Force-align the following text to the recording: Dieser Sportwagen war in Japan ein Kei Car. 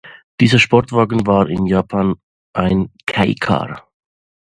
Dieser 0.39 0.57
Sportwagen 0.57 1.27
war 1.27 1.47
in 1.47 1.67
Japan 1.67 2.15
ein 2.53 2.89
Kei 3.05 3.35
Car. 3.39 3.87